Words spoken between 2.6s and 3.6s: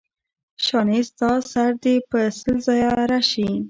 ځایه اره شي.